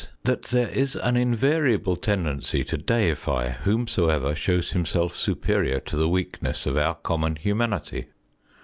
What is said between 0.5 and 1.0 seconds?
is